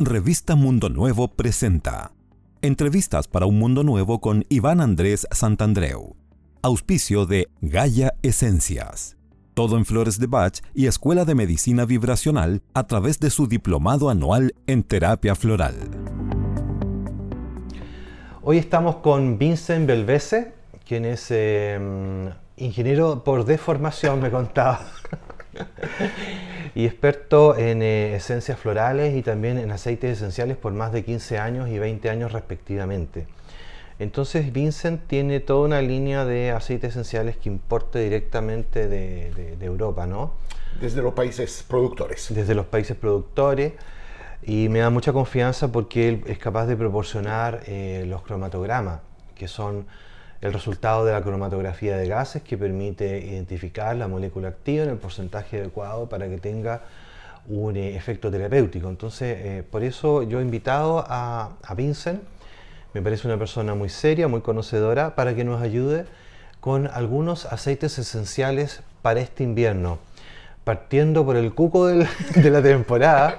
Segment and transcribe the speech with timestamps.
[0.00, 2.12] Revista Mundo Nuevo presenta
[2.62, 6.14] Entrevistas para un Mundo Nuevo con Iván Andrés Santandreu.
[6.62, 9.16] Auspicio de Gaia Esencias.
[9.54, 14.08] Todo en flores de Bach y Escuela de Medicina Vibracional a través de su diplomado
[14.08, 15.74] anual en terapia floral.
[18.42, 20.52] Hoy estamos con Vincent Belvese,
[20.86, 24.86] quien es eh, ingeniero por deformación, me contaba.
[26.74, 31.38] y experto en eh, esencias florales y también en aceites esenciales por más de 15
[31.38, 33.26] años y 20 años respectivamente.
[33.98, 40.34] Entonces Vincent tiene toda una línea de aceites esenciales que importa directamente de, Europa, ¿no?
[40.80, 42.32] Desde los países productores.
[42.32, 43.72] Desde los países productores.
[44.44, 49.00] Y me da mucha confianza porque él es capaz de proporcionar eh, los cromatogramas,
[49.34, 49.86] que son
[50.40, 54.96] el resultado de la cromatografía de gases que permite identificar la molécula activa en el
[54.96, 56.82] porcentaje adecuado para que tenga
[57.48, 58.88] un eh, efecto terapéutico.
[58.88, 62.22] Entonces, eh, por eso yo he invitado a, a, Vincent,
[62.94, 66.04] me parece una persona muy seria, muy conocedora, para que nos ayude
[66.60, 69.98] con algunos aceites esenciales para este invierno
[70.68, 73.38] partiendo por el cuco de la temporada.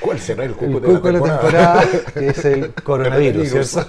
[0.00, 1.84] ¿Cuál será el cuco, de, la temporada?
[2.14, 3.84] Que es el coronavirus, ¿cierto?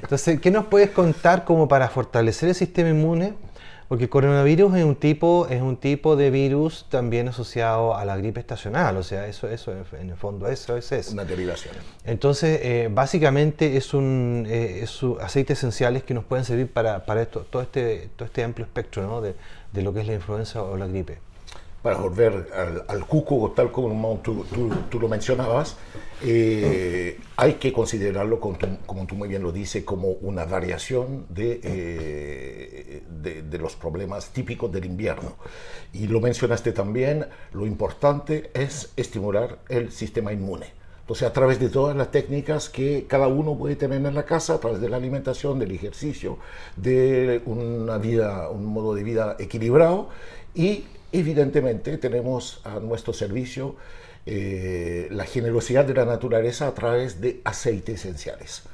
[0.00, 3.34] Entonces, ¿qué nos puedes contar como para fortalecer el sistema inmune?
[3.88, 8.16] Porque el coronavirus es un tipo, es un tipo de virus también asociado a la
[8.16, 11.12] gripe estacional, o sea, eso, eso en el fondo, eso es eso.
[11.12, 11.74] Una derivación.
[12.06, 14.86] Entonces, eh, básicamente es un eh,
[15.20, 19.02] aceites esenciales que nos pueden servir para, para esto, todo, este, todo este amplio espectro
[19.02, 19.20] ¿no?
[19.20, 19.34] de,
[19.74, 21.18] de lo que es la influenza o la gripe
[21.84, 22.48] para volver
[22.88, 24.46] al, cuco, tal como tú,
[24.90, 25.76] tú, lo mencionabas,
[26.22, 31.26] eh, hay que considerarlo, como tú, como tú, muy bien lo dices, como una variación
[31.28, 35.36] de, eh, de, los problemas típicos del invierno.
[35.92, 40.72] Y lo mencionaste también, lo importante es estimular el sistema inmune.
[41.02, 44.54] Entonces, a través de todas las técnicas que cada uno puede tener en la casa,
[44.54, 46.38] a través de la alimentación, del ejercicio,
[46.76, 50.08] de una vida, un modo de vida equilibrado
[50.54, 50.84] y
[51.14, 53.76] Evidentemente tenemos a nuestro servicio
[54.26, 58.64] eh, la generosidad de la naturaleza a través de aceites esenciales.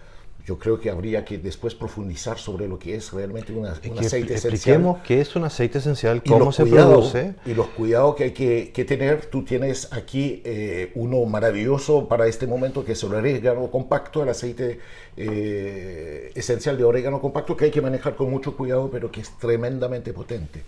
[0.47, 4.33] Yo creo que habría que después profundizar sobre lo que es realmente un aceite esencial.
[4.33, 7.35] Expliquemos qué es un aceite esencial, cómo se produce.
[7.45, 9.27] Y los cuidados que hay que, tener.
[9.27, 14.31] Tú tienes aquí eh, uno maravilloso para este momento, que es el orégano compacto, el
[14.31, 14.81] aceite
[15.15, 19.31] eh, esencial de orégano compacto, que hay que manejar con mucho cuidado, pero que es
[19.39, 20.63] tremendamente potente.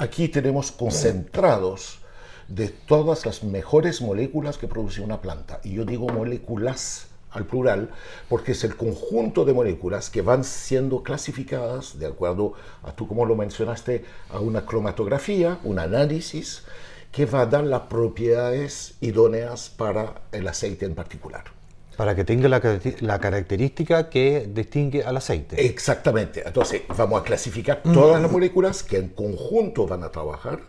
[0.00, 1.98] Aquí tenemos concentrados
[2.46, 5.60] de todas las mejores moléculas que produce una planta.
[5.64, 7.90] Y yo digo moléculas al plural
[8.28, 12.52] porque es el conjunto de moléculas que van siendo clasificadas de acuerdo
[12.84, 16.62] a tú como lo mencionaste a una cromatografía, un análisis
[17.10, 21.57] que va a dar las propiedades idóneas para el aceite en particular
[21.98, 25.66] para que tenga la, característica que distingue al aceite.
[25.66, 26.44] Exactamente.
[26.46, 30.60] Entonces, vamos a clasificar todas las moléculas que en conjunto van a trabajar.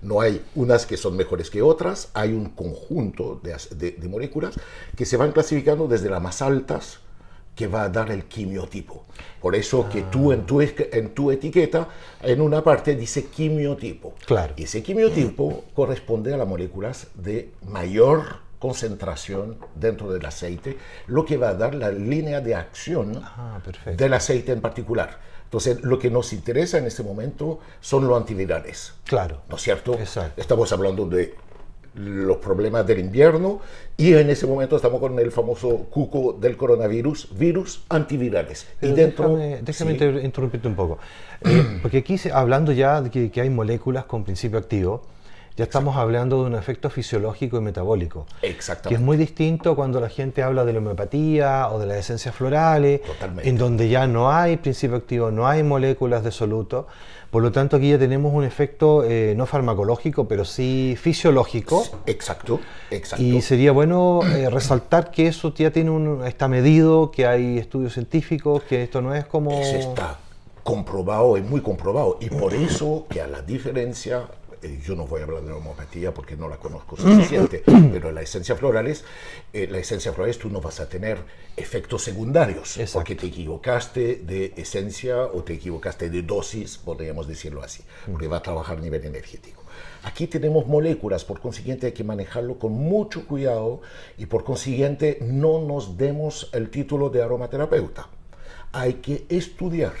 [0.00, 4.56] No hay unas que son mejores que otras, hay un conjunto de, moléculas
[4.96, 6.98] que se van clasificando desde las más altas
[7.54, 9.04] que va a dar el quimiotipo.
[9.40, 14.14] Por eso que tú en tu, en tu etiqueta, en una parte dice quimiotipo.
[14.26, 14.54] Claro.
[14.56, 20.78] Y ese quimiotipo corresponde a las moléculas de mayor concentración dentro del aceite,
[21.08, 23.60] lo que va a dar la línea de acción ah,
[23.96, 25.18] del aceite en particular.
[25.42, 28.92] Entonces, lo que nos interesa en este momento son los antivirales.
[29.04, 29.42] Claro.
[29.48, 29.98] ¿No es cierto?
[30.36, 31.34] Estamos hablando de
[31.96, 33.60] los problemas del invierno
[33.96, 38.68] y en ese momento estamos con el famoso cuco del coronavirus, virus antivirales.
[38.80, 39.92] y dentro, déjame,
[40.22, 40.98] interrumpirte un poco,
[41.42, 45.02] eh, porque aquí hablando ya de que, que hay moléculas con principio activo,
[45.56, 48.26] ya estamos hablando de un efecto fisiológico y metabólico.
[48.40, 48.88] Exactamente.
[48.88, 52.34] Que es muy distinto cuando la gente habla de la homeopatía o de las esencias
[52.34, 53.02] florales,
[53.42, 56.86] en donde ya no hay principio activo, no hay moléculas de soluto.
[57.30, 61.82] Por lo tanto, aquí ya tenemos un efecto eh, no farmacológico, pero sí fisiológico.
[62.04, 63.24] Exacto, exacto.
[63.24, 67.94] Y sería bueno eh, resaltar que eso ya tiene un, está medido, que hay estudios
[67.94, 69.52] científicos, que esto no es como...
[69.52, 70.18] Eso está
[70.62, 72.18] comprobado, es muy comprobado.
[72.20, 74.24] Y por eso que a la diferencia
[74.62, 77.62] eh, yo no voy a hablar de la homeopatía porque no la conozco suficiente,
[77.92, 79.04] pero la esencia florales,
[79.52, 81.18] eh, la esencia florales tú no vas a tener
[81.56, 87.82] efectos secundarios porque te equivocaste de esencia o te equivocaste de dosis, podríamos decirlo así,
[88.10, 89.62] porque va a trabajar a nivel energético.
[90.04, 93.82] Aquí tenemos moléculas, por consiguiente hay que manejarlo con mucho cuidado
[94.18, 98.08] y por consiguiente no nos demos el título de aromaterapeuta.
[98.72, 99.92] Hay que estudiar.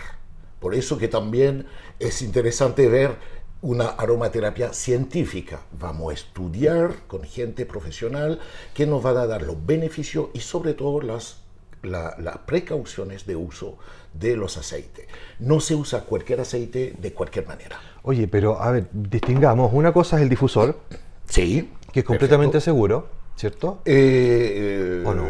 [0.58, 1.66] Por eso que también
[1.98, 3.16] es interesante ver
[3.62, 5.60] una aromaterapia científica.
[5.78, 8.40] Vamos a estudiar con gente profesional
[8.74, 11.38] que nos va a dar los beneficios y sobre todo las,
[11.82, 13.78] las precauciones de uso
[14.12, 15.06] de los aceites.
[15.38, 17.80] No se usa cualquier aceite de cualquier manera.
[18.02, 19.72] Oye, pero a ver, distingamos.
[19.72, 20.80] Una cosa es el difusor.
[21.26, 21.70] Sí.
[21.92, 23.21] Que es completamente seguro.
[23.36, 23.80] ¿Cierto?
[23.84, 25.28] Eh, ¿O no?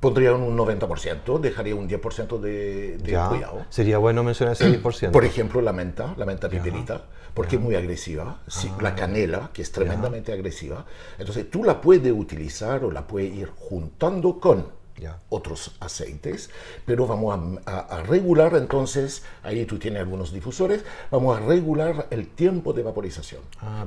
[0.00, 3.66] pondría un 90%, dejaría un 10% de, de cuidado.
[3.68, 5.10] Sería bueno mencionar ese 10%.
[5.10, 7.02] Por ejemplo, la menta, la menta piperita,
[7.32, 8.40] porque es muy agresiva.
[8.80, 8.94] la ah.
[8.94, 10.84] canela, que es tremendamente agresiva.
[11.18, 14.83] Entonces, tú la puedes utilizar o la puedes ir juntando con
[15.28, 16.50] otros aceites,
[16.86, 22.72] pero vamos a, regular entonces, ahí tú tienes algunos difusores, vamos a regular el tiempo
[22.72, 23.40] de vaporización.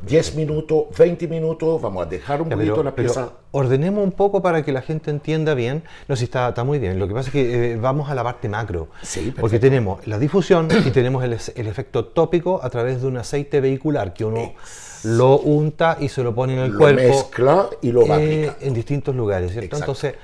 [0.06, 3.32] 10 ah, minutos, 20 minutos, vamos a dejar un poquito la pieza.
[3.52, 5.84] ordenemos un poco para que la gente entienda bien.
[6.08, 7.00] No, si está, está muy bien.
[7.00, 8.90] Lo que pasa es que eh, vamos a la parte macro.
[9.02, 11.34] Sí, porque tenemos la difusión y tenemos el,
[11.68, 14.54] efecto tópico a través de un aceite vehicular que uno
[15.04, 17.02] lo unta y se lo pone en el lo cuerpo.
[17.02, 19.78] mezcla y lo va eh, En distintos lugares, ¿cierto?
[19.78, 20.16] Entonces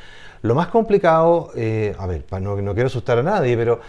[0.43, 3.79] lo más complicado, eh, a ver, no, no quiero asustar a nadie, pero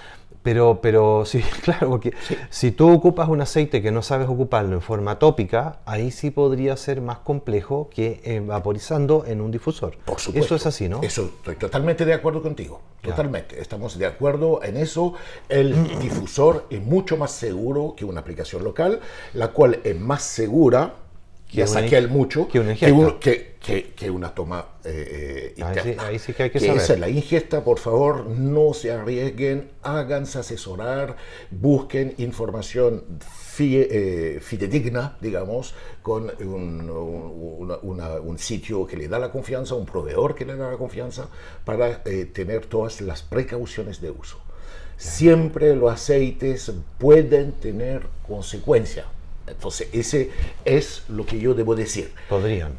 [0.45, 2.13] pero, pero sí, claro, porque
[2.51, 6.77] si tú ocupas un aceite que no sabes ocuparlo en forma tópica, ahí sí podría
[6.77, 9.97] ser más complejo que vaporizando en un difusor.
[10.05, 10.55] Por supuesto.
[10.55, 11.03] Eso es así, ¿no?
[11.03, 12.83] Eso, estoy totalmente de acuerdo contigo.
[13.01, 13.61] Totalmente.
[13.61, 15.15] Estamos de acuerdo en eso.
[15.49, 19.01] El difusor es mucho más seguro que una aplicación local,
[19.33, 20.95] la cual es más segura
[21.55, 23.55] ya saqué el mucho que,
[23.97, 26.77] que, una toma eh, eh Ahí sí, que hay que, saber.
[26.77, 31.17] Esa es la ingesta, por favor, no se arriesguen, háganse asesorar,
[31.51, 33.05] busquen información
[33.59, 40.57] eh, fidedigna, digamos, con un, sitio que le da la confianza, un proveedor que le
[40.57, 41.29] da la confianza,
[41.65, 44.39] para eh, tener todas las precauciones de uso.
[44.97, 49.07] Siempre los aceites pueden tener consecuencias
[49.47, 50.31] entonces, ese
[50.65, 52.13] es lo que yo debo decir.
[52.29, 52.73] Podrían.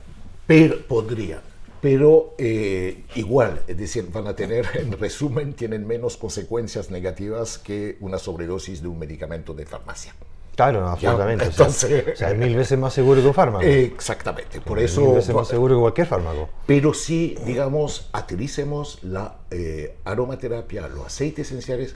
[0.47, 1.41] Pero, podrían.
[1.81, 7.97] Pero eh, igual, es decir, van a tener, en resumen, tienen menos consecuencias negativas que
[7.99, 10.13] una sobredosis de un medicamento de farmacia.
[10.55, 11.45] Claro, absolutamente.
[11.45, 13.65] Entonces, o, sea, es mil veces más seguro que un fármaco.
[13.65, 15.01] Exactamente, por eso...
[15.01, 16.49] Mil veces más seguro que cualquier fármaco.
[16.65, 21.95] Pero sí, digamos, utilicemos la eh, aromaterapia, los aceites esenciales,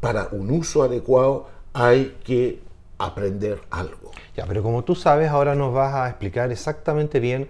[0.00, 2.60] para un uso adecuado hay que
[2.98, 4.12] aprender algo.
[4.36, 7.48] Ya, pero como tú sabes, ahora nos vas a explicar exactamente bien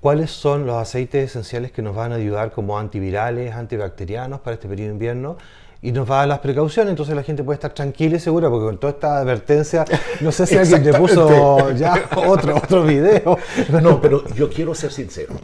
[0.00, 4.68] cuáles son los aceites esenciales que nos van a ayudar como antivirales, antibacterianos para este
[4.68, 5.36] periodo de invierno
[5.80, 8.50] y nos va a dar las precauciones, entonces la gente puede estar tranquila y segura,
[8.50, 9.84] porque con toda esta advertencia,
[10.20, 13.38] no sé si alguien te puso ya otro, otro video.
[13.80, 15.34] No, pero yo quiero ser sincero.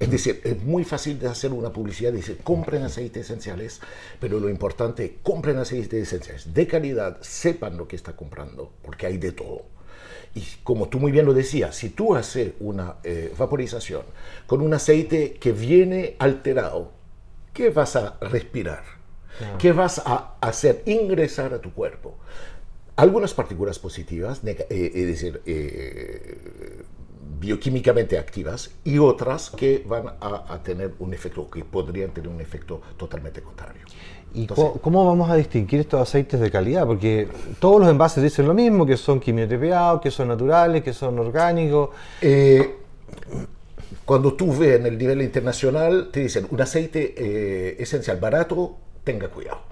[0.00, 3.80] Es decir, es muy fácil de hacer una publicidad, dice, compren aceites esenciales,
[4.18, 9.18] pero lo importante, compren aceites esenciales de calidad, sepan lo que está comprando, porque hay
[9.18, 9.66] de todo.
[10.34, 14.02] Y como tú muy bien lo decías, si tú haces una eh, vaporización
[14.46, 16.92] con un aceite que viene alterado,
[17.52, 18.84] ¿qué vas a respirar?
[19.58, 22.16] ¿Qué vas a hacer ingresar a tu cuerpo?
[22.96, 26.84] Algunas partículas positivas, eh, es decir, eh,
[27.40, 32.80] bioquímicamente activas y otras que van a, tener un efecto, que podrían tener un efecto
[32.96, 33.82] totalmente contrario.
[34.32, 36.86] ¿Y cómo vamos a distinguir estos aceites de calidad?
[36.86, 37.28] Porque
[37.58, 41.90] todos los envases dicen lo mismo, que son quimioterapiados, que son naturales, que son orgánicos.
[42.20, 42.76] Eh,
[44.04, 49.28] cuando tú ves en el nivel internacional, te dicen un aceite eh, esencial barato, tenga
[49.28, 49.69] cuidado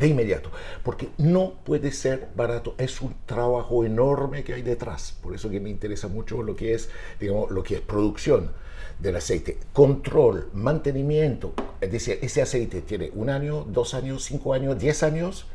[0.00, 0.50] de inmediato,
[0.82, 5.60] porque no puede ser barato, es un trabajo enorme que hay detrás, por eso que
[5.60, 6.88] me interesa mucho lo que es,
[7.20, 8.50] digamos, lo que es producción
[8.98, 11.52] del aceite, control, mantenimiento,
[11.82, 15.46] es decir, ese aceite tiene un año, dos años, cinco años, diez años,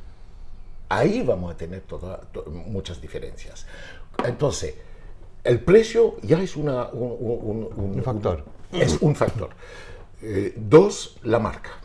[0.89, 1.83] ahí vamos a tener
[2.67, 3.65] muchas diferencias.
[4.23, 4.75] Entonces,
[5.43, 8.43] el precio ya es una, un, factor.
[8.71, 9.49] es un factor.
[10.21, 11.79] Eh, dos, la marca.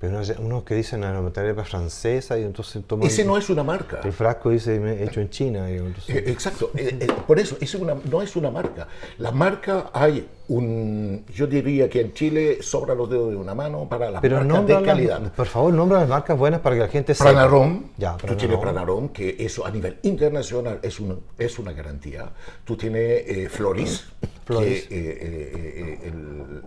[0.00, 3.08] Pero unos que dicen aromaterapia francesa y entonces toman...
[3.08, 4.00] Ese no es una marca.
[4.04, 5.68] El frasco dice hecho en China.
[5.68, 5.82] Eh,
[6.26, 6.70] exacto.
[6.76, 8.86] Eh, eh, por eso, es una, no es una marca.
[9.18, 11.24] La marca hay un...
[11.34, 14.66] Yo diría que en Chile sobra los dedos de una mano para las Pero marcas
[14.66, 15.32] de calidad.
[15.32, 17.30] por favor, nombra las marcas buenas para que la gente sepa.
[17.30, 17.84] Pranarom.
[17.96, 22.30] Ya, Tú tienes Pranarom, que eso a nivel internacional es, un, es una garantía.
[22.64, 24.06] Tú tienes Floris
[24.46, 26.12] que, eh, eh, eh,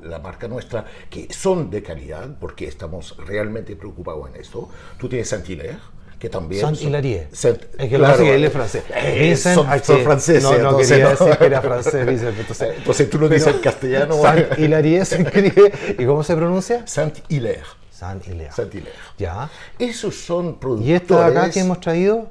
[0.03, 4.69] la marca nuestra, que son de calidad, porque estamos realmente preocupados en esto.
[4.99, 5.79] Tú tienes Saint-Hilaire,
[6.21, 6.61] que también...
[6.61, 7.29] Saint-Hilaire.
[7.31, 8.83] es que claro, que él es francés.
[9.19, 10.43] Vincent, son, son franceses.
[10.43, 12.37] No, no quería decir que era francés, Vincent.
[12.37, 14.21] Entonces, entonces tú lo dices en castellano.
[14.21, 15.73] Saint-Hilaire se escribe.
[15.97, 16.85] ¿Y cómo se pronuncia?
[16.85, 17.63] Saint-Hilaire.
[17.89, 18.51] Saint-Hilaire.
[18.53, 18.95] Saint-Hilaire.
[19.17, 19.49] Ya.
[19.79, 20.91] Esos son productores...
[20.91, 22.27] ¿Y esto de acá que hemos traído?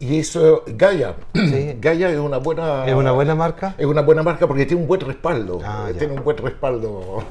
[0.00, 1.14] Y eso, Gaia,
[1.80, 2.86] Gaia es una buena...
[2.86, 3.74] ¿Es una buena marca?
[3.76, 5.60] Es una buena marca porque tiene un buen respaldo.
[5.62, 5.98] Ah, ya.
[5.98, 7.24] tiene un buen respaldo.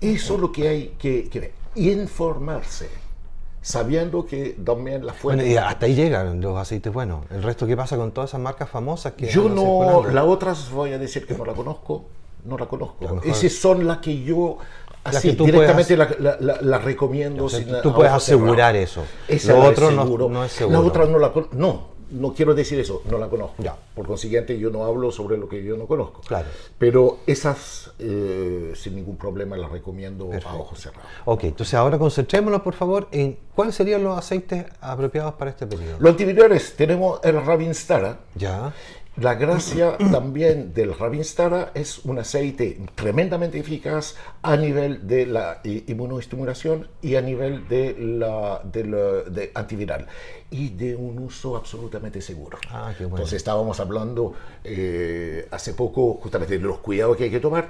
[0.00, 1.52] eso es lo que hay que, que ver.
[1.74, 2.88] Informarse,
[3.62, 5.44] sabiendo que también la fuente...
[5.44, 7.24] Bueno, y hasta ahí llegan los aceites buenos.
[7.30, 10.92] ¿El resto qué pasa con todas esas marcas famosas que Yo no, las otras voy
[10.92, 12.04] a decir que no la conozco,
[12.44, 13.20] no la conozco.
[13.24, 14.58] Esas son las que yo
[15.04, 17.44] así que tú directamente la, la- la- la recomiendo.
[17.44, 19.02] O sea, sin tú- puedes asegurar eso.
[19.28, 20.80] Esa Lo otro no- no es seguro.
[20.80, 23.62] La otra no la no, no quiero decir eso, no la conozco.
[23.62, 23.76] Ya.
[23.94, 26.20] Por consiguiente, yo no hablo sobre lo que yo no conozco.
[26.26, 26.48] Claro.
[26.78, 31.08] Pero esas, eh, sin ningún problema, las recomiendo a ojos cerrados.
[31.24, 35.96] Ok, entonces ahora concentrémonos por favor en cuáles serían los aceites apropiados para este periodo.
[35.98, 38.72] Los antivirales tenemos el Ravinstara, Ya.
[39.16, 46.88] La gracia también del Ravinstara es un aceite tremendamente eficaz a nivel de la inmunoestimulación
[47.02, 50.06] y a nivel de la, de la- de antiviral
[50.50, 52.56] y de un uso absolutamente seguro.
[52.70, 53.16] Ah, qué bueno.
[53.18, 57.68] Entonces estábamos hablando eh, hace poco justamente de los cuidados que hay que tomar.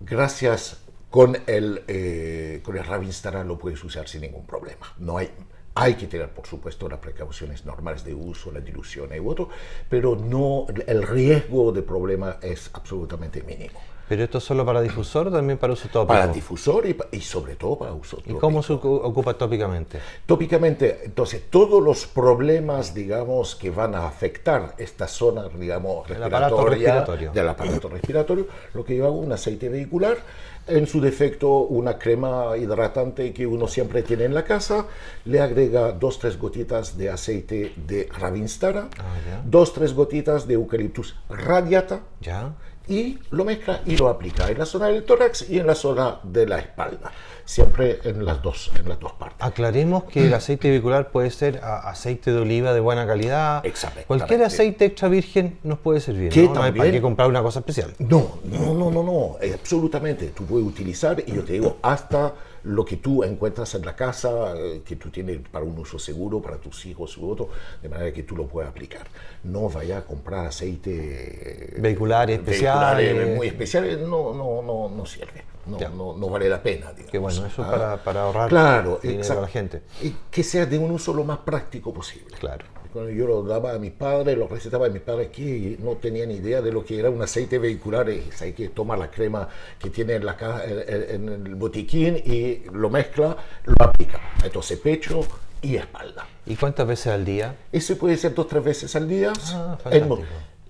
[0.00, 4.92] Gracias con el, eh, con el Ravinstara lo puedes usar sin ningún problema.
[4.98, 5.30] No hay,
[5.74, 9.48] hay que tener, por supuesto, las precauciones normales de uso, la dilución y otro,
[9.88, 13.80] pero no, el riesgo de problema es absolutamente mínimo.
[14.08, 16.08] ¿Pero esto es solo para difusor o también para uso tópico?
[16.08, 18.40] Para difusor y, y sobre todo para uso ¿Y tópico.
[18.40, 20.00] cómo se ocu- ocupa tópicamente?
[20.26, 26.56] Tópicamente, entonces, todos los problemas, digamos, que van a afectar esta zona, digamos, El aparato
[26.66, 27.30] respiratoria, respiratorio.
[27.32, 30.18] del aparato respiratorio, lo que yo hago, un aceite vehicular,
[30.66, 34.86] en su defecto, una crema hidratante que uno siempre tiene en la casa,
[35.24, 41.16] le agrega dos, tres gotitas de aceite de Ravinstara, Ah, dos, tres gotitas de Eucalyptus
[41.28, 42.54] radiata, ¿Ya?
[42.88, 46.18] Y lo mezcla y lo aplica en la zona del tórax y en la zona
[46.22, 47.12] de la espalda,
[47.44, 49.38] siempre en las dos, en las dos partes.
[49.40, 53.64] Aclaremos que el aceite vehicular puede ser aceite de oliva de buena calidad.
[53.64, 54.06] Exactamente.
[54.08, 56.30] Cualquier aceite extra virgen nos puede servir.
[56.32, 56.54] Que ¿no?
[56.54, 57.94] No hay para también- qué comprar una cosa especial.
[57.98, 60.28] No, no, no, no, no, absolutamente.
[60.28, 62.34] Tú puedes utilizar, y yo te digo, hasta
[62.64, 66.40] lo que tú encuentras en la casa, eh, que tú tienes para un uso seguro,
[66.40, 67.48] para tus hijos u otro,
[67.82, 69.06] de manera que tú lo puedas aplicar.
[69.44, 70.90] No vaya a comprar aceite...
[70.92, 73.36] eh, Vehiculares vehiculares especiales.
[73.36, 75.42] muy especiales, no, no, no, no sirve.
[75.66, 76.90] No, no, no vale la pena.
[76.92, 77.10] digamos.
[77.12, 79.82] Qué bueno, eso Ah, para, para ahorrar Claro, dinero a la gente.
[80.02, 82.36] Y que sea de un uso lo más práctico posible.
[82.38, 82.64] Claro.
[82.94, 86.60] Yo lo daba a mis padres, lo recetaba a mis padres que no tenían idea
[86.60, 88.08] de lo que era un aceite vehicular.
[88.10, 92.16] Es hay que toma la crema que tiene en, la caja, en, en el botiquín
[92.16, 94.20] y lo mezcla, lo aplica.
[94.44, 95.20] Entonces pecho
[95.62, 96.26] y espalda.
[96.44, 97.54] ¿Y cuántas veces al día?
[97.70, 99.32] Eso puede ser dos tres veces al día.
[99.52, 100.08] Ah, En.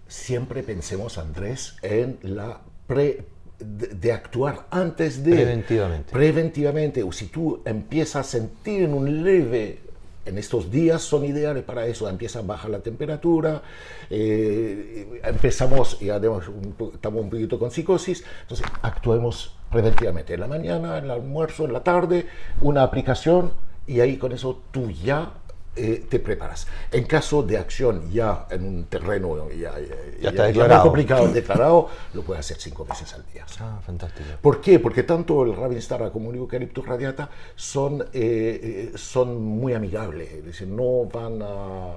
[0.07, 3.25] Siempre pensemos, Andrés, en la pre
[3.59, 6.13] de, de actuar antes de Preventivamente.
[6.13, 7.03] preventivamente.
[7.03, 9.79] O si tú empiezas a sentir en un leve,
[10.25, 13.63] en estos días son ideales para eso, empieza a bajar la temperatura,
[14.11, 20.49] eh, empezamos, y además un estamos un poquito con psicosis, entonces actuemos preventivamente, en la
[20.49, 22.27] mañana, en el almuerzo, en la tarde,
[22.61, 23.53] una aplicación
[23.87, 25.33] y ahí con eso tú ya
[25.75, 26.67] eh, te preparas.
[26.91, 29.73] En caso de acción ya en un terreno ya,
[30.21, 30.83] Ya está muy declarado.
[30.83, 33.47] complicado, declarado, lo puedes hacer cinco veces al día.
[33.61, 34.29] Ah, fantástico.
[34.41, 34.79] ¿Por qué?
[34.79, 40.45] Porque tanto el Ravinstara como el Eucalyptus radiata son, eh, eh, son muy amigables, es
[40.45, 41.95] decir, no van a,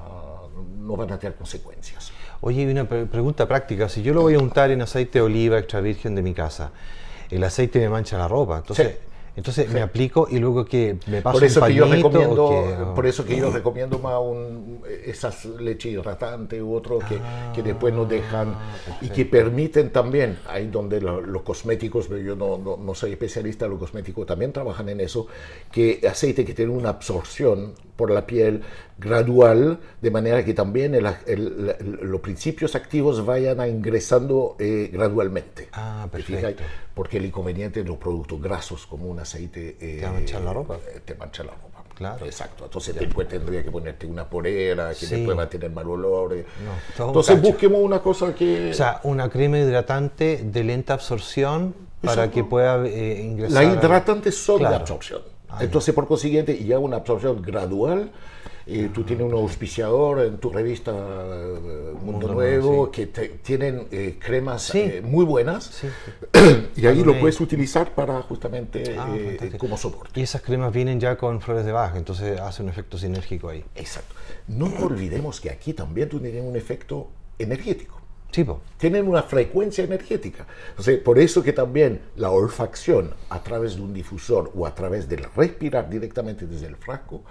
[0.79, 2.11] no van a tener consecuencias.
[2.41, 3.89] Oye, y una pre- pregunta práctica.
[3.89, 6.71] Si yo lo voy a untar en aceite de oliva extra virgen de mi casa,
[7.29, 8.57] el aceite me mancha la ropa.
[8.57, 8.97] Entonces, Sí.
[9.35, 12.49] Entonces me aplico y luego que me paso Por eso un que yo pañito, recomiendo,
[12.49, 17.19] que- por eso que yo recomiendo más un, esas leche hidratante u otro que,
[17.53, 18.55] que después no dejan
[19.01, 23.11] y que permiten también, ahí donde lo- los cosméticos, pero yo no, no, no soy
[23.11, 25.27] especialista, los cosméticos también trabajan en eso,
[25.71, 28.61] que aceite que tiene una absorción por la piel
[28.97, 34.89] gradual, de manera que también el- el- el- los principios activos vayan a ingresando eh,
[34.91, 35.69] gradualmente.
[35.73, 36.63] Ah, perfecto.
[36.93, 39.73] Porque el inconveniente de los productos grasos como un aceite...
[39.79, 40.75] Te va a manchar la ropa.
[40.87, 41.83] eh, te mancha la ropa.
[41.95, 42.25] Claro.
[42.25, 42.65] Exacto.
[42.65, 45.15] Entonces después tendría que ponerte una polera, que Sí.
[45.15, 46.33] después va a tener mal olor.
[46.33, 46.45] eh.
[46.99, 48.71] un Entonces busquemos una cosa que...
[48.71, 52.33] O sea, una crema hidratante de lenta absorción para Exacto.
[52.35, 53.63] que pueda eh, ingresar.
[53.63, 54.75] la hidratante son Claro.
[54.75, 55.21] de absorción.
[55.61, 58.11] Entonces, por consiguiente, ya una absorción gradual.
[58.67, 63.29] Eh, tú tienes un auspiciador en tu revista eh, Mundo, Mundo Nuevo Nuevo, que te-
[63.29, 64.79] tienen eh, cremas Sí.
[64.79, 65.87] eh, muy buenas Sí,
[66.75, 70.19] y ahí lo puedes utilizar para justamente Ah, eh, como soporte.
[70.19, 73.63] Y esas cremas vienen ya con flores de baja, entonces hace un efecto sinérgico ahí.
[73.75, 74.15] Exacto.
[74.47, 78.01] No olvidemos que aquí también tú tienes un efecto energético.
[78.77, 80.45] Tienen una frecuencia energética.
[80.71, 85.07] Entonces, por eso que también la olfacción a través de un difusor o a través
[85.07, 87.23] del respirar directamente desde el frasco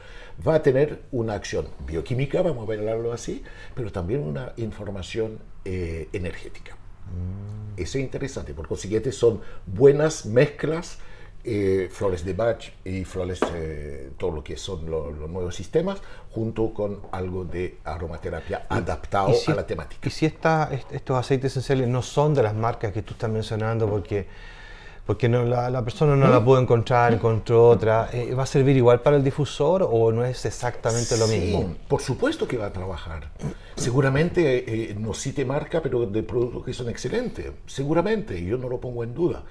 [0.47, 3.43] va a tener una acción bioquímica, vamos a verlo así,
[3.75, 6.75] pero también una información eh, energética.
[6.75, 7.81] Mm.
[7.81, 10.99] Eso es interesante, por consiguiente son buenas mezclas
[11.47, 16.01] eh, flores de Bach y flores, eh, todo lo que son los nuevos sistemas,
[16.31, 20.09] junto con algo de aromaterapia adaptado a la temática.
[20.09, 23.87] Y si esta, estos aceites esenciales no son de las marcas que tú estás mencionando,
[23.87, 24.27] porque,
[25.07, 26.45] porque no, la, persona no la ¿Mm?
[26.45, 30.45] pudo encontrar, encontró otra, eh, ¿va a servir igual para el difusor o no es
[30.47, 31.75] exactamente lo mismo?
[31.89, 33.31] Por supuesto que va a trabajar.
[33.77, 37.53] Seguramente no cite marca, pero de productos que son excelentes.
[37.67, 39.43] Seguramente, yo no lo pongo en duda.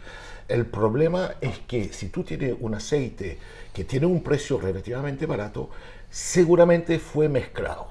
[0.47, 3.37] El problema es que si tú tienes un aceite
[3.73, 5.69] que tiene un precio relativamente barato,
[6.09, 7.87] seguramente fue mezclado.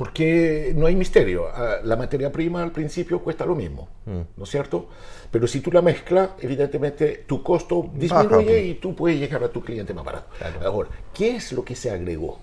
[0.00, 1.48] Porque no hay misterio.
[1.54, 4.20] Ah, la materia prima al principio cuesta lo mismo, mm.
[4.34, 4.88] ¿no es cierto?
[5.30, 9.60] Pero si tú la mezclas, evidentemente tu costo disminuye y tú puedes llegar a tu
[9.60, 10.28] cliente más barato.
[10.64, 12.38] Ahora, ¿qué es lo que se agregó?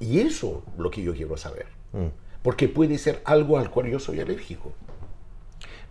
[0.00, 1.66] Y eso es lo que yo quiero saber.
[1.92, 2.08] Mm.
[2.42, 4.72] Porque puede ser algo al cual yo soy alérgico.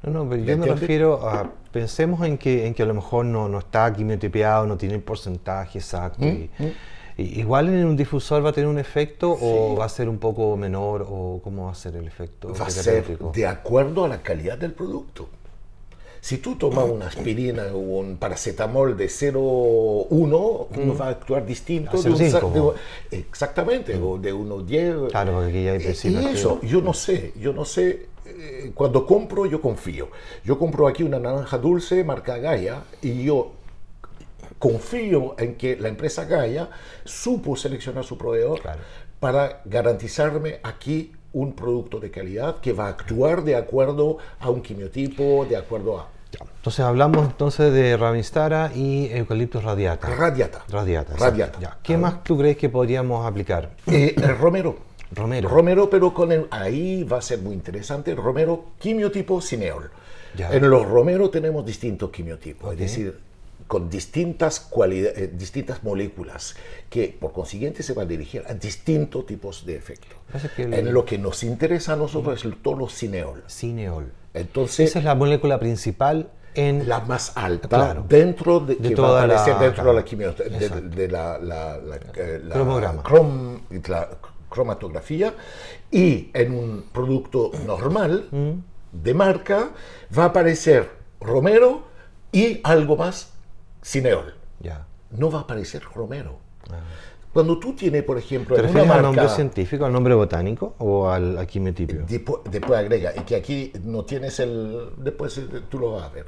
[0.04, 3.24] No, no, pero yo me refiero a, pensemos en que, en que a lo mejor
[3.24, 6.26] no, no está quimiotipeado, no tiene el porcentaje exacto.
[6.26, 6.72] Mm, y, mm.
[7.18, 10.56] Igual en un difusor va a tener un efecto o va a ser un poco
[10.56, 12.54] menor o cómo va a ser el efecto.
[12.54, 15.30] Va a ser de acuerdo a la calidad del producto.
[16.20, 19.38] Si tú tomas una aspirina o un paracetamol de 0,1,
[20.10, 21.00] uno mm.
[21.00, 22.74] va a actuar distinto de, un,
[23.12, 25.10] exactamente, o de 1,10.
[25.10, 29.06] Claro, porque aquí ya hay Y eso, yo no sé, yo no sé eh, cuando
[29.06, 30.10] compro yo confío.
[30.44, 33.54] Yo compro aquí una naranja dulce marca Gaia y yo
[34.60, 36.70] confío en que la empresa Gaia
[37.04, 38.62] supo seleccionar su proveedor
[39.20, 44.62] para garantizarme aquí un producto de calidad que va a actuar de acuerdo a un
[44.62, 46.10] quimiotipo, de acuerdo a...
[46.58, 50.10] Entonces hablamos entonces de Ravinstara y eucaliptus radiata.
[50.10, 50.66] Radiata.
[50.70, 51.16] Radiata.
[51.16, 51.78] Radiata.
[51.82, 53.72] ¿Qué más tú crees que podríamos aplicar?
[53.88, 54.78] Eh, el romero.
[55.12, 55.48] Romero.
[55.48, 58.14] Romero, pero con el, ahí va a ser muy interesante.
[58.14, 59.90] Romero, quimiotipo cineol.
[60.38, 63.20] En los Romero tenemos distintos quimiotipos, es decir,
[63.68, 66.56] con distintas, eh, distintas moléculas
[66.90, 70.16] que por consiguiente se van a dirigir a distintos tipos de efecto.
[70.58, 73.44] En lo que nos interesa a nosotros es el tono cineol.
[73.48, 74.12] Cineol.
[74.34, 79.24] Entonces, Esa es la molécula principal en la más alta dentro de, que va a
[79.24, 84.10] aparecer dentro de la quimioterapia de, la, la, la, eh, la
[84.50, 85.34] cromatografía
[85.92, 88.52] y en un producto normal mm.
[88.92, 89.70] de marca
[90.18, 90.90] va a aparecer
[91.20, 91.84] romero
[92.32, 93.37] y algo más
[93.88, 94.36] cineol.
[95.12, 96.40] No va a aparecer romero.
[96.70, 96.80] Ah.
[97.32, 101.38] Cuando tú tienes, por ejemplo, ¿Te refieres al nombre científico, al nombre botánico o al,
[101.38, 104.90] al Después, después, agrega, y que aquí no tienes el...
[104.98, 106.26] Después tú lo vas a ver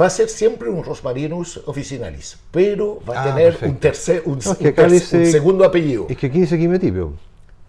[0.00, 4.40] va a ser siempre un Rosmarinus officinalis, pero va a ah, tener un, tercer, un,
[4.40, 6.06] segundo apellido.
[6.08, 7.12] Es que aquí dice quimetipio.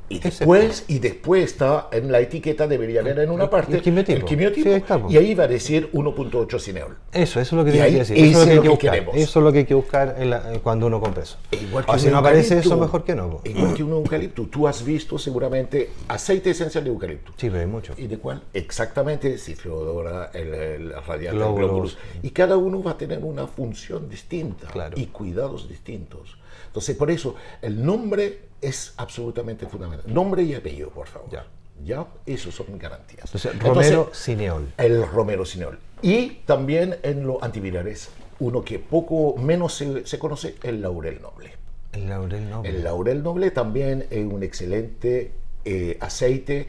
[0.09, 5.09] Y después, y después está en la etiqueta, debería haber en una parte el quimiotipo,
[5.09, 6.97] y ahí va a decir 1.8 cineol.
[7.11, 8.17] Eso, eso es lo que tiene que decir.
[8.17, 9.17] Eso es lo que, hay que buscar.
[9.17, 10.15] Eso es lo que hay que buscar
[10.61, 11.37] cuando uno compra eso.
[11.51, 13.41] Igual que si no aparece eso, mejor que no.
[13.43, 14.43] Igual que un eucalipto.
[14.43, 17.31] Tú has visto seguramente aceite esencial de eucalipto.
[17.37, 17.93] Sí, pero hay mucho.
[17.97, 18.43] ¿Y de cuál?
[18.53, 21.97] Exactamente, Cifrodora, el, el radiante, glóbulos.
[22.21, 26.37] Y cada uno va a tener una función distinta y cuidados distintos.
[26.73, 30.11] Entonces, por eso, el nombre es absolutamente fundamental.
[30.11, 31.29] Nombre y apellido, por favor.
[31.29, 31.45] Ya.
[31.85, 33.25] Ya, eso son garantías.
[33.25, 34.73] Entonces, Romero Cineol.
[34.77, 35.77] El Romero Cineol.
[36.01, 38.09] Y también en los antivirales,
[38.39, 41.51] uno que poco menos se, conoce, el laurel noble.
[41.91, 42.69] El laurel noble.
[42.71, 45.31] El laurel noble también es un excelente
[45.65, 46.65] eh, aceite.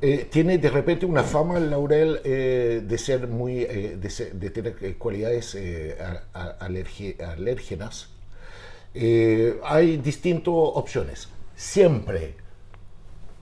[0.00, 5.54] Eh, tiene de repente una fama el laurel eh, de ser muy, de, tener cualidades
[6.32, 8.13] alérgenas
[8.94, 11.28] eh, hay distintas opciones.
[11.56, 12.36] Siempre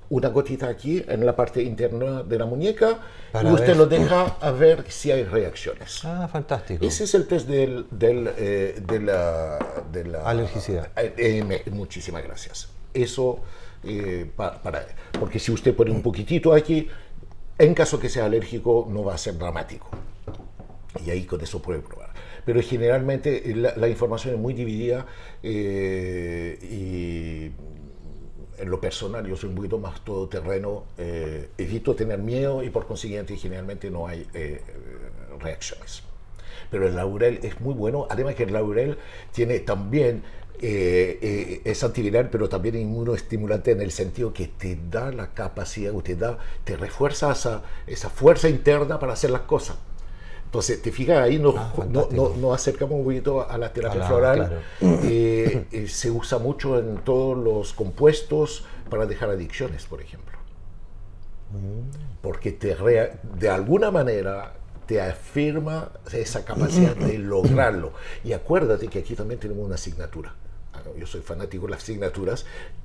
[0.09, 3.01] una gotita aquí en la parte interna de la muñeca
[3.43, 6.05] y usted lo deja a ver si hay reacciones.
[6.05, 6.85] Ah, fantástico.
[6.85, 9.59] Ese es el test del, del, eh, de, la,
[9.91, 10.91] de, la, alergicidad.
[10.97, 12.69] Eh, muchísimas gracias.
[12.93, 13.41] Eso
[14.37, 14.87] para,
[15.19, 16.89] porque si usted pone un poquitito aquí,
[17.59, 19.89] en caso que sea alérgico no va a ser dramático.
[21.07, 22.12] Y ahí con eso puede probar
[22.45, 25.07] pero generalmente eh, la, información es muy dividida
[25.43, 27.51] eh, y
[28.61, 32.87] en lo personal yo soy un poquito más todoterreno, eh, evito tener miedo y por
[32.87, 34.27] consiguiente generalmente no hay
[35.41, 36.03] reacciones.
[36.71, 38.97] Pero el laurel es muy bueno, además que el laurel
[39.33, 40.23] tiene también
[40.65, 45.93] eh, eh, es antiviral, pero también inmunoestimulante en el sentido que te da la capacidad,
[46.05, 49.77] te, da, te refuerza esa, esa fuerza interna para hacer las cosas.
[50.53, 52.33] Entonces, te fijas, ahí nos, Ah, no, fantástico.
[52.37, 54.37] no- nos acercamos un poquito a la terapia floral.
[54.37, 54.57] claro.
[55.03, 60.37] Eh, eh, se usa mucho en todos los compuestos para dejar adicciones, por ejemplo.
[62.21, 64.55] Porque te rea- de alguna manera
[64.87, 67.93] te afirma esa capacidad de lograrlo.
[68.23, 70.35] Y acuérdate que aquí también tenemos una asignatura.
[70.75, 72.45] Ah, Yo soy fanático de las asignaturas,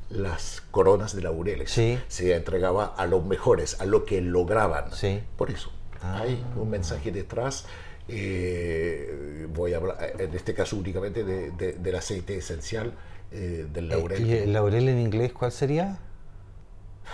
[0.09, 1.71] las coronas de laureles.
[1.71, 1.99] Sí.
[2.07, 4.91] Se entregaba a los mejores, a lo que lograban.
[4.93, 5.21] Sí.
[5.37, 5.69] Por eso,
[6.01, 7.65] hay un mensaje detrás.
[8.09, 12.93] eh, voy a hablar, en este caso únicamente de- de- del aceite esencial
[13.31, 14.25] eh, del laurel.
[14.25, 15.97] ¿Y el laurel en inglés cuál sería?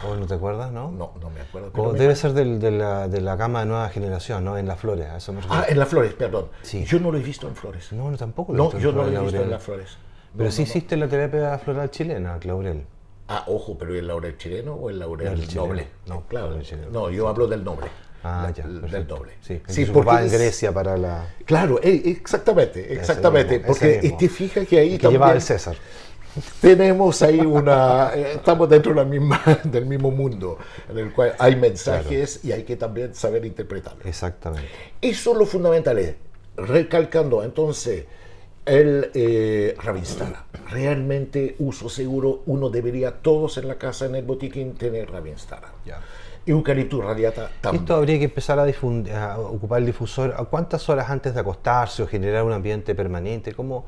[0.08, 0.92] ¿O no te acuerdas, no?
[0.92, 1.72] no, no me acuerdo.
[1.72, 4.58] Como pero me- debe ser del- de, la, de la gama de nueva generación, ¿no?
[4.58, 5.64] En las flores, a eso me refiero.
[5.64, 6.50] Ah, en las flores, perdón.
[6.62, 6.84] Sí.
[6.86, 7.92] Yo no lo he visto en flores.
[7.92, 8.54] No, no, tampoco.
[8.54, 9.50] lo he No, visto en yo no lo he visto en laurel.
[9.52, 9.98] las flores.
[10.34, 10.68] Pero No, sí no, no.
[10.70, 12.86] existe la terapia floral chilena, el laurel.
[13.28, 15.68] Ah, ojo, pero ¿el laurel chileno o el laurel Laurel chileno.
[15.68, 15.88] noble?
[16.08, 16.50] No, claro.
[16.52, 16.92] laurel.
[16.92, 17.88] No, yo hablo del noble.
[18.24, 19.34] Ah, La- ya, del noble.
[19.42, 21.28] Sí, sí porque ocupaba en Grecia para la...
[21.46, 23.56] Claro, eh, exactamente, exactamente.
[23.56, 24.18] mismo, porque mismo.
[24.18, 25.76] te fijas que ahí que también el César.
[26.62, 28.12] tenemos ahí una...
[28.16, 30.58] eh, estamos dentro de la misma, del mismo mundo,
[30.90, 34.06] en el cual hay mensajes y hay que también saber interpretarlos.
[34.06, 34.70] Exactamente.
[35.02, 35.98] Eso es lo fundamental.
[36.00, 36.16] es,
[36.56, 38.06] Recalcando entonces
[38.66, 40.46] el eh, Ravinstara.
[40.70, 45.72] Realmente uso seguro, uno debería todos en la casa, en el botiquín, tener Ravinstara.
[45.86, 46.00] Ya.
[46.46, 47.84] Eucaliptus radiata también.
[47.84, 50.34] Esto habría que empezar a, difund- a ocupar el difusor.
[50.38, 53.54] ¿A cuántas horas antes de acostarse o generar un ambiente permanente?
[53.54, 53.86] ¿Cómo,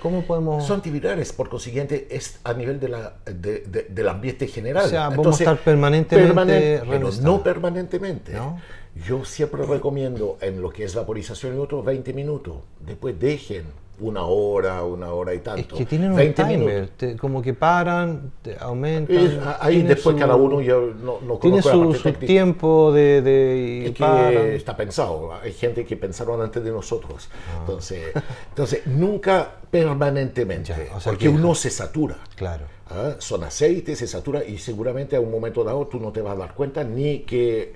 [0.00, 0.66] cómo podemos...?
[0.66, 4.86] Son antivirales, por consiguiente, es a nivel de la, de- de- del ambiente general.
[4.86, 7.24] O sea, vamos a estar permanentemente pero Ravinstara.
[7.28, 8.32] no permanentemente.
[8.32, 8.60] ¿No?
[9.06, 12.56] Yo siempre recomiendo en lo que es vaporización y otros 20 minutos.
[12.80, 13.64] Después dejen
[14.00, 15.76] una hora, una hora y Es tanto.
[15.76, 16.90] que tienen un 20 timer, minutos.
[16.96, 19.16] te- como que paran, te aumentan.
[19.16, 23.22] Es- ahí después su- cada uno, yo no, no Tiene su, su tiempo de...
[23.22, 24.32] de Es que paran.
[24.48, 27.28] está pensado, hay gente que pensaron antes de nosotros.
[27.32, 27.58] Ah.
[27.60, 28.12] Entonces,
[28.48, 32.16] entonces, nunca permanentemente, Ya, o sea porque que- uno se satura.
[32.34, 32.64] Claro.
[32.94, 36.34] Ah, Son aceites, se satura y seguramente a un momento dado tú no te vas
[36.34, 37.74] a dar cuenta ni que...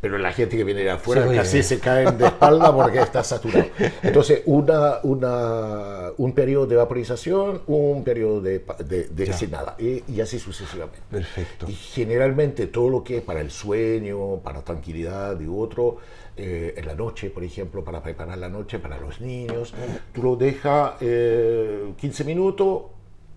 [0.00, 3.24] Pero la gente que viene de afuera Sí, casi se caen de espalda porque está
[3.24, 3.64] saturado.
[4.00, 10.04] Entonces, una, una, un periodo de vaporización, un periodo de, de, de sin nada, y,
[10.06, 11.00] y así sucesivamente.
[11.10, 11.66] Perfecto.
[11.68, 15.96] Y generalmente todo lo que es para el sueño, para tranquilidad y otro,
[16.36, 19.74] eh, en la noche, por ejemplo, para preparar la noche para los niños,
[20.12, 22.82] tú lo dejas eh, 15 minutos,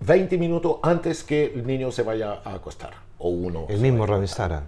[0.01, 2.93] 20 minutos antes que el niño se vaya a acostar.
[3.19, 3.65] O uno.
[3.69, 4.63] El mismo Ravinstara.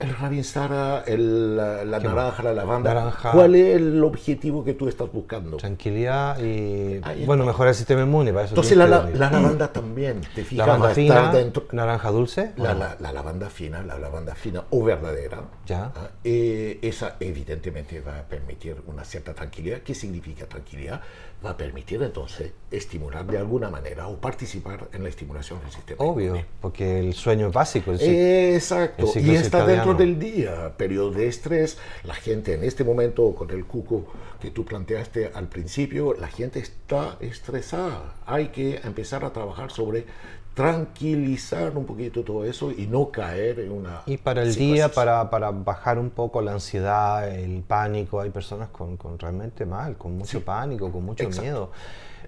[0.00, 2.92] el Ravinstara, el, la, la naranja, la lavanda.
[2.94, 3.30] Naranja.
[3.32, 5.58] ¿Cuál es el objetivo que tú estás buscando?
[5.58, 8.32] Tranquilidad y, Ahí bueno, mejorar el sistema inmune.
[8.32, 11.66] Para eso Entonces la, la, lavanda también, te fijas, va lavanda fina, dentro.
[11.72, 12.52] naranja dulce.
[12.56, 15.92] La lavanda fina, la lavanda fina o verdadera, Ya.
[15.94, 19.80] ah, eh, esa evidentemente va a permitir una cierta tranquilidad.
[19.80, 21.02] ¿Qué significa tranquilidad?
[21.44, 26.04] Va a permitir entonces estimular de alguna manera o participar en la estimulación del sistema.
[26.04, 26.46] Obvio, inmune.
[26.60, 27.92] porque el sueño es básico.
[27.92, 29.94] el Exacto, el y está dentro circadiano.
[29.94, 31.78] del día, periodo de estrés.
[32.04, 34.06] La gente en este momento, con el cuco
[34.40, 38.14] que tú planteaste al principio, la gente está estresada.
[38.26, 40.06] Hay que empezar a trabajar sobre
[40.54, 44.02] tranquilizar un poquito todo eso y no caer en una...
[44.06, 44.72] Y para el psicosis.
[44.74, 49.64] día, para, para bajar un poco la ansiedad, el pánico, hay personas con, con realmente
[49.66, 50.44] mal, con mucho Sí.
[50.44, 51.42] pánico, con mucho Exacto.
[51.42, 51.70] miedo.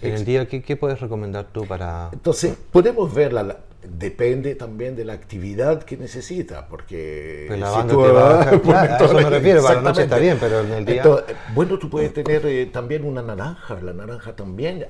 [0.01, 0.31] En el Exacto.
[0.31, 2.11] día, ¿qué, qué puedes recomendar tú para...?
[2.13, 7.45] Entonces, podemos verla, la- depende también de la actividad que necesita, porque...
[7.49, 10.03] Pues la si banda te va a bajar- a eso me refiero, para la noche
[10.05, 13.79] está bien, pero en el día- Entonces, bueno, tú puedes tener eh, también una naranja,
[13.83, 14.87] la naranja también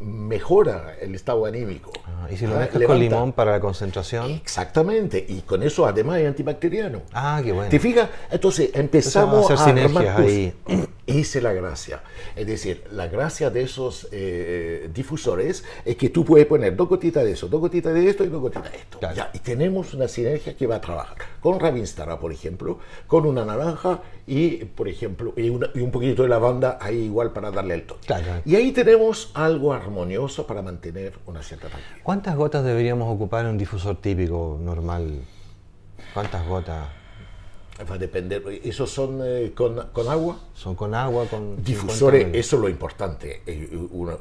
[0.00, 1.92] mejora el estado anímico.
[2.06, 4.30] Ah, y si lo Ah, mezclas con limón para la concentración.
[4.30, 7.02] Exactamente, y con eso además es antibacteriano.
[7.12, 7.68] Ah, qué bueno.
[7.68, 8.08] ¿Te fijas?
[8.30, 10.86] Entonces empezamos Entonces, a hacer armar sinergias ahí.
[11.06, 12.02] Es la gracia.
[12.34, 17.22] Es decir, la gracia de esos eh, difusores es que tú puedes poner dos gotitas
[17.22, 18.98] de eso, dos gotitas de esto y dos gotitas de esto.
[18.98, 19.14] Claro.
[19.14, 23.44] Ya, y tenemos una sinergia que va a trabajar con Ravinstara, por ejemplo, con una
[23.44, 27.74] naranja y, por ejemplo, y, una- y un poquito de lavanda ahí igual para darle
[27.74, 28.04] el toque.
[28.04, 28.42] Claro.
[28.44, 32.02] Y ahí tenemos algo armonioso para mantener una cierta tranquilidad.
[32.02, 35.20] ¿Cuántas gotas deberíamos ocupar en un difusor típico, normal?
[36.12, 36.88] ¿Cuántas gotas?
[37.88, 38.42] Va a depender.
[38.64, 40.40] ¿Esos son eh, con, con agua?
[40.52, 43.42] ¿Son con agua, con 50 Difusores, eso es lo importante.
[43.46, 44.16] Eh, una-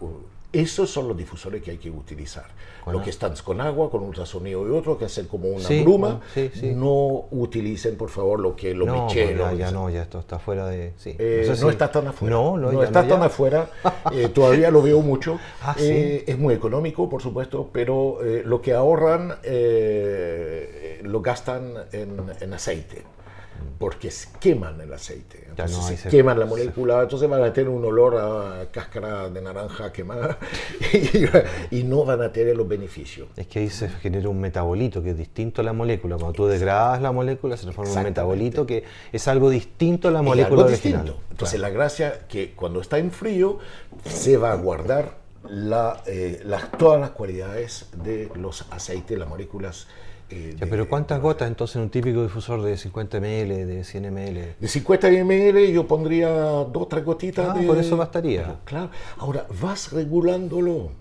[0.62, 2.46] Esos son los difusores que hay que utilizar.
[2.84, 5.64] Con Los a- que están con agua, con ultrasonido y otro, que hacen como una
[5.68, 6.22] Sí, bruma.
[6.34, 6.72] sí, sí.
[6.74, 9.46] No utilicen, por favor, lo que lo No, mechero.
[9.46, 10.94] pues ya, ya no, ya esto está fuera de...
[11.06, 12.36] Eh, sé no está tan afuera.
[12.36, 13.70] No, no, no ya está tan afuera.
[14.14, 15.40] Eh, todavía lo veo mucho.
[15.62, 15.76] Ah.
[15.80, 22.54] Eh, es muy económico, por supuesto, pero lo que ahorran eh, lo gastan en, en
[22.54, 23.04] aceite.
[23.80, 25.46] Porque se queman el aceite.
[25.50, 29.42] Entonces no, se queman la molécula, entonces van a tener un olor a cáscara de
[29.42, 30.38] naranja quemada
[31.72, 33.28] y, y no van a tener los beneficios.
[33.36, 36.16] Es que ahí se genera un metabolito que es distinto a la molécula.
[36.16, 40.12] Cuando tú degradas la molécula se transforma en un metabolito que es algo distinto a
[40.12, 41.04] la molécula algo original.
[41.04, 41.24] distinto.
[41.32, 43.60] Entonces la gracia que cuando está en frío
[44.06, 49.88] se va a guardar la, eh, las- todas las cualidades de los aceites, las moléculas.
[50.30, 53.84] Eh, Ya, de- pero ¿cuántas gotas entonces en un típico difusor de 50 ml, de
[53.84, 54.56] 100 ml?
[54.60, 57.50] De 50 ml yo pondría dos, tres gotitas.
[57.56, 58.56] Ah, de- con eso bastaría.
[58.66, 58.90] Claro.
[59.18, 60.92] Ahora, vas regulándolo.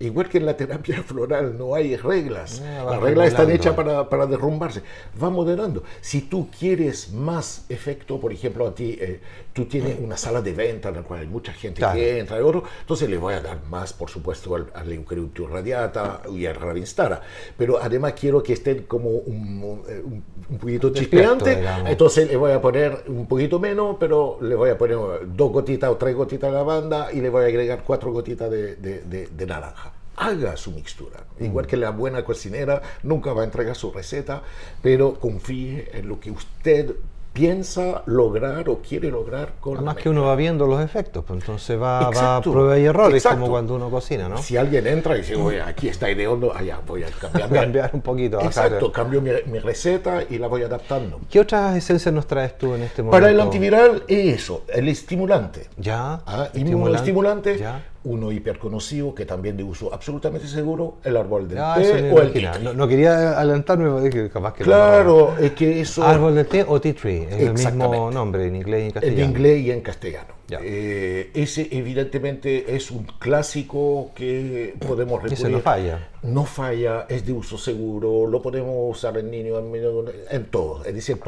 [0.00, 2.60] Igual que en la terapia floral no hay reglas.
[2.64, 4.82] Ah, Las reglas están hechas para, para derrumbarse.
[5.22, 5.84] Va moderando.
[6.00, 9.20] Si tú quieres más efecto, por ejemplo, a ti, eh,
[9.52, 11.94] tú tienes una sala de venta en la cual hay mucha gente Claro.
[11.98, 15.04] que entra y otro, entonces le voy a dar más, por supuesto, al, al
[15.50, 17.20] radiata y al Ravinstara.
[17.56, 21.62] Pero además quiero que estén como un, un, un- poquito chispeante.
[21.86, 25.90] Entonces le voy a poner un poquito menos, pero le voy a poner dos gotitas
[25.90, 29.26] o tres gotitas de lavanda y le voy a agregar cuatro gotitas de, de- de-
[29.26, 29.92] de naranja.
[30.16, 31.24] Haga su mixtura.
[31.38, 31.44] Mm.
[31.46, 34.42] Igual que la buena cocinera nunca va a entregar su receta,
[34.82, 36.94] pero confíe en lo que usted
[37.32, 41.80] piensa lograr o quiere lograr con Además que uno va viendo los efectos, pues entonces
[41.80, 43.40] va, va a prueba y error, es exacto.
[43.40, 44.38] como cuando uno cocina, ¿no?
[44.38, 47.48] Si alguien entra y dice, oye, aquí está ideondo, allá voy a cambiar.
[47.62, 48.66] Cambiar un poquito, bajar.
[48.66, 51.20] Exacto, cambio mi, mi receta y la voy adaptando.
[51.30, 53.20] ¿Qué otras esencias nos traes tú en este momento?
[53.20, 55.68] Para el antiviral es eso, el estimulante.
[55.76, 56.22] Ya.
[56.26, 57.82] Ah, estimulante, inmunoestimulante, Ya.
[58.04, 62.32] Uno hiperconocido que también de uso absolutamente seguro, el árbol del Ya, té o el
[62.32, 66.02] tea no, no quería adelantarme, porque dije, capaz que Claro, es que eso.
[66.02, 68.92] Árbol de té o tea tree, es el mismo nombre en inglés y en en
[68.92, 69.24] castellano.
[69.28, 70.42] inglés y en castellano.
[70.60, 75.32] Eh, ese evidentemente es un clásico que podemos recurrir.
[75.32, 76.08] Ese no falla.
[76.22, 80.84] No falla, es de uso seguro, lo podemos usar en niños, en, en todo.
[80.84, 81.18] Es decir,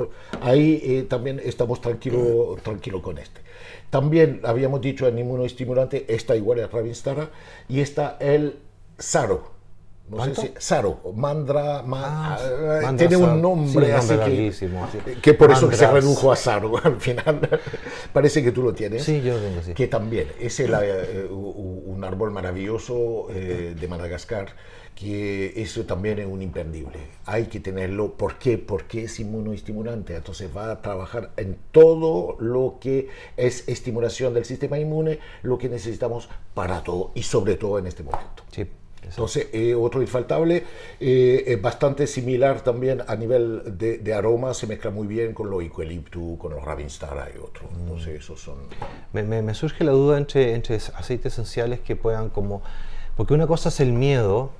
[0.42, 3.40] ahí eh, también estamos tranquilos tranquilo con este.
[3.94, 7.30] También habíamos dicho en inmunoestimulante, está igual el Ravinstara
[7.68, 8.56] y está el
[8.98, 9.52] Saro.
[10.10, 15.04] No sé si Saro, Mandra, ma- Ah, ah, Mandra tiene un nombre Sí, así nombre
[15.14, 17.48] que, que por eso que se redujo a Saro al final.
[18.12, 19.04] Parece que tú lo tienes.
[19.04, 19.74] Sí, yo lo tengo, sí.
[19.74, 21.28] Que también es el, eh,
[22.04, 24.54] árbol maravilloso eh, de Madagascar,
[24.94, 26.98] que eso también es un imperdible.
[27.26, 28.12] Hay que tenerlo.
[28.12, 28.58] ¿Por qué?
[28.58, 30.14] Porque es inmunoestimulante.
[30.14, 35.68] Entonces va a trabajar en todo lo que es estimulación del sistema inmune, lo que
[35.68, 38.44] necesitamos para todo y sobre todo en este momento.
[38.52, 38.66] Sí.
[39.08, 40.64] Entonces, eh, otro infaltable,
[41.00, 45.50] eh, es bastante similar también a nivel de, de aroma, se mezcla muy bien con
[45.50, 47.70] los eucaliptus, con los ravinstara y otros.
[47.78, 48.56] Entonces, esos son...
[49.12, 52.62] Me, me- me surge la duda entre, entre aceites esenciales que puedan como...
[53.16, 54.50] Porque una cosa es el miedo,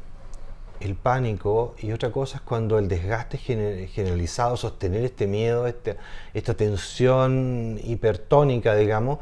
[0.81, 5.97] el pánico, y otra cosa es cuando el desgaste gener- generalizado, sostener este miedo, este-
[6.35, 9.19] esta tensión hipertónica, digamos,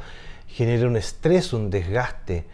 [0.49, 2.45] genera un estrés, un desgaste.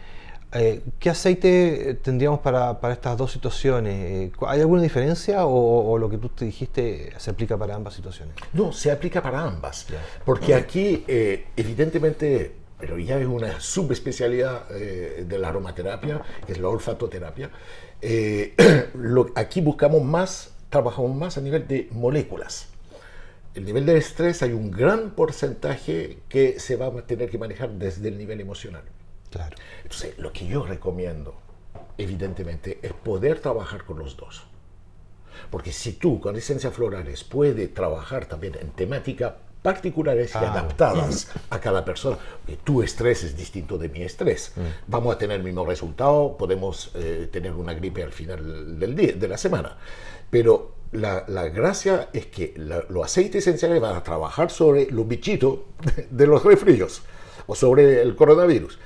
[0.51, 3.93] Eh, ¿Qué aceite tendríamos para, para estas dos situaciones?
[3.93, 7.93] Eh, ¿Hay alguna diferencia o, o lo que tú te dijiste se aplica para ambas
[7.93, 8.33] situaciones?
[8.53, 9.85] No, se aplica para ambas,
[10.25, 16.57] porque aquí eh, evidentemente, pero ya es una subespecialidad eh, de la aromaterapia, que es
[16.59, 17.51] la olfatoterapia,
[18.01, 18.55] eh,
[18.95, 22.69] lo- aquí buscamos más, trabajamos más a nivel de moléculas.
[23.53, 27.69] El nivel de estrés hay un gran porcentaje que se va a tener que manejar
[27.71, 28.81] desde el nivel emocional.
[29.29, 29.55] Claro.
[29.83, 31.35] Entonces, lo que yo recomiendo,
[31.97, 34.43] evidentemente, es poder trabajar con los dos.
[35.49, 40.47] Porque si tú con esencias florales puedes trabajar también en temáticas particulares y Claro.
[40.47, 44.53] adaptadas a cada persona, que tu estrés es distinto de mi estrés,
[44.87, 49.13] vamos a tener el mismo resultado, podemos eh, tener una gripe al final del día,
[49.13, 49.77] de la semana,
[50.29, 55.07] pero la, la gracia es que la- los aceites esenciales van a trabajar sobre los
[55.07, 55.59] bichitos
[56.09, 57.01] de los resfríos
[57.45, 58.79] o sobre el coronavirus,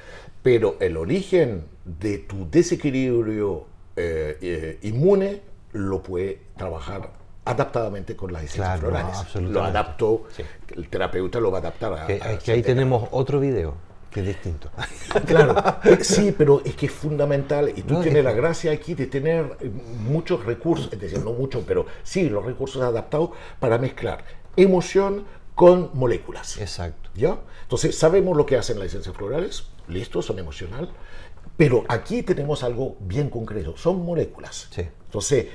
[0.44, 7.12] pero el origen de tu desequilibrio eh, eh, inmune lo puede trabajar
[7.46, 9.36] adaptadamente con las esencias Claro, no, florales.
[9.52, 10.44] lo adapto, Sí.
[10.76, 12.08] el terapeuta lo va a adaptar a...
[12.08, 13.76] Que, a es que ahí tenemos otro video
[14.12, 14.70] que es distinto.
[15.26, 15.56] Claro,
[16.02, 19.08] sí, pero es que es fundamental y tú No, tienes es- la gracia aquí de
[19.08, 19.70] tener eh,
[20.08, 24.24] muchos recursos, es decir, no mucho, pero sí los recursos adaptados para mezclar
[24.56, 25.26] emoción
[25.56, 26.58] con moléculas.
[26.60, 27.10] Exacto.
[27.16, 27.38] ¿Ya?
[27.64, 30.90] Entonces, sabemos lo que hacen las esencias florales, listo, son emocional,
[31.58, 34.68] pero aquí tenemos algo bien concreto, son moléculas.
[34.72, 34.84] Sí.
[35.06, 35.48] Entonces,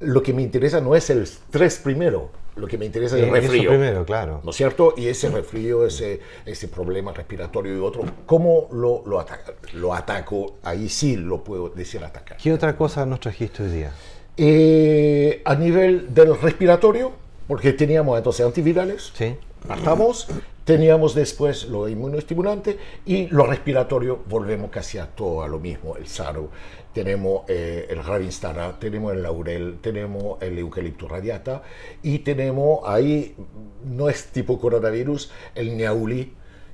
[0.00, 3.28] lo que me interesa no es el estrés primero, lo que me interesa es el
[3.28, 3.68] Eh, resfrío.
[3.68, 4.40] primero, claro.
[4.42, 4.94] ¿No es cierto?
[4.96, 10.56] Y ese resfrío, ese, ese problema respiratorio y otro, ¿cómo lo, lo, ataca- lo ataco?
[10.62, 12.38] Ahí sí lo puedo decir atacar.
[12.38, 13.92] ¿Qué otra cosa nos trajiste hoy día?
[14.38, 17.12] Eh, a nivel del respiratorio,
[17.48, 19.34] porque teníamos entonces antivirales, Sí.
[19.66, 20.26] partamos,
[20.66, 22.76] teníamos después lo inmunoestimulante
[23.06, 26.50] y lo respiratorio, volvemos casi a todo a lo mismo, el SARO,
[26.92, 31.62] tenemos eh, el Ravinstara, tenemos el laurel, tenemos el eucalipto radiata
[32.02, 33.36] y tenemos ahí,
[33.84, 36.32] no es tipo coronavirus, el Neauli,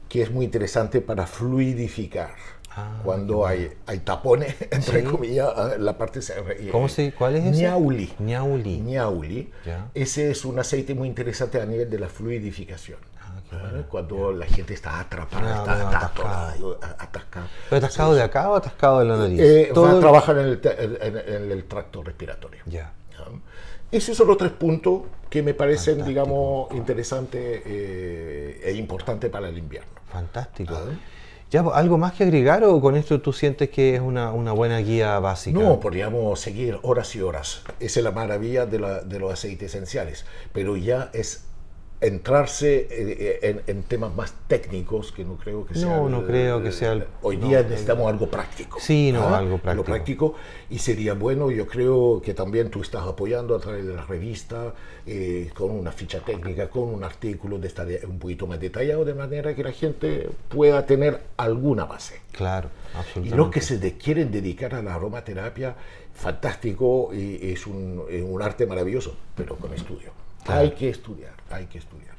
[0.09, 2.31] que es muy interesante para fluidificar.
[2.75, 5.07] Ah, Cuando hay, hay tapones, entre Sí.
[5.07, 7.61] comillas, ah, la parte eh, ¿Cómo se- cuál es ese?
[7.61, 8.11] Niauli.
[8.19, 8.81] Ñauli.
[8.81, 9.51] Ñauli.
[9.67, 9.91] Ya.
[9.93, 12.99] Ese es un aceite muy interesante a nivel de la fluidificación.
[13.53, 13.83] ¿Vale?
[13.89, 16.53] Cuando la gente está atrapada, está, está atascada.
[16.53, 17.47] atorada, a- atascada.
[17.69, 19.41] ¿Pero atascado de acá o atascado de la nariz?
[19.41, 20.61] Eh, Todo- a trabajar en el,
[21.01, 22.63] en- en- el tracto respiratorio.
[22.67, 22.93] Ya.
[23.91, 26.09] Esos son los tres puntos que me parecen, Fantástico.
[26.09, 29.91] digamos, interesantes eh, e importantes para el invierno.
[30.11, 30.75] Fantástico.
[30.75, 30.91] Ah.
[31.51, 34.79] Ya, ¿Algo más que agregar o con esto tú sientes que es una, una buena
[34.79, 35.59] guía básica?
[35.61, 37.63] No, podríamos seguir horas y horas.
[37.81, 40.25] Esa es la maravilla de, la- de los aceites esenciales.
[40.55, 41.45] Pero ya es
[42.03, 45.87] entrarse eh, en, en temas más técnicos que no creo que sea.
[45.89, 48.79] No, el- no creo que sea el- Hoy día el- necesitamos algo práctico.
[48.81, 49.39] Sí, no, ¿ah?
[49.39, 49.85] algo práctico.
[49.85, 50.35] práctico.
[50.71, 54.75] Y sería bueno, yo creo que también tú estás apoyando a través de la revista,
[55.07, 59.05] eh, con una ficha técnica, con un artículo de esta de- un poquito más detallado,
[59.05, 62.21] de manera que la gente pueda tener alguna base.
[62.33, 63.37] Claro, Y absolutamente.
[63.37, 65.77] los que se de- quieren dedicar a la aromaterapia,
[66.15, 70.11] fantástico, y es un, es un arte maravilloso, pero con estudio.
[70.47, 72.13] Hay que estudiar, hay que estudiar.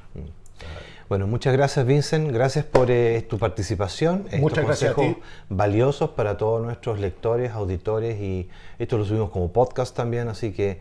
[1.10, 4.24] Bueno, muchas gracias Vincent, gracias por eh, tu participación.
[4.26, 5.24] Estos Muchas gracias a consejos ti.
[5.50, 10.80] valiosos para todos nuestros lectores, auditores y esto lo subimos como podcast también, así que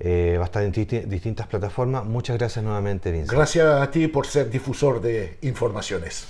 [0.00, 2.04] eh, va a estar en disti- distintas plataformas.
[2.06, 3.32] Muchas gracias nuevamente Vincent.
[3.32, 6.26] Gracias a ti por ser difusor de informaciones.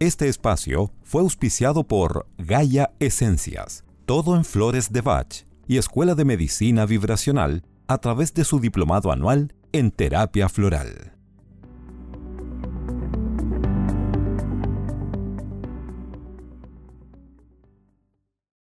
[0.00, 6.24] Este espacio fue auspiciado por Gaia Esencias, todo en flores de Bach y Escuela de
[6.24, 11.19] Medicina Vibracional a través de su diplomado anual en terapia floral.